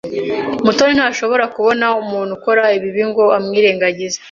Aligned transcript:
Mutoni 0.65 0.93
ntashobora 0.97 1.45
kubona 1.55 1.85
umuntu 2.01 2.31
akora 2.37 2.63
ibibi 2.77 3.03
ngo 3.09 3.23
amwirengagize. 3.37 4.17